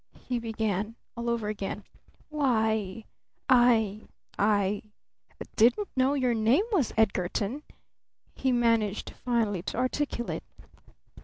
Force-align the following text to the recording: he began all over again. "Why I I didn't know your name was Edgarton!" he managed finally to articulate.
he 0.19 0.39
began 0.39 0.95
all 1.15 1.29
over 1.29 1.47
again. 1.47 1.83
"Why 2.29 3.05
I 3.47 4.01
I 4.39 4.81
didn't 5.55 5.89
know 5.95 6.15
your 6.15 6.33
name 6.33 6.65
was 6.71 6.91
Edgarton!" 6.97 7.61
he 8.33 8.51
managed 8.51 9.11
finally 9.11 9.61
to 9.61 9.77
articulate. 9.77 10.41